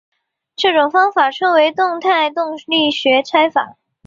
[0.55, 3.63] 这种方法称为动态动力学拆分。